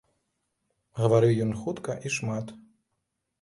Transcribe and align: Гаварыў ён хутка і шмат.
Гаварыў 1.01 1.43
ён 1.45 1.51
хутка 1.61 1.97
і 2.09 2.13
шмат. 2.17 2.47